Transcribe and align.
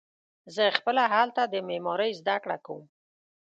زه 0.55 0.63
خپله 0.77 1.03
هلته 1.13 1.41
د 1.47 1.55
معمارۍ 1.67 2.11
زده 2.19 2.35
کړه 2.43 2.57
کوم. 2.65 2.81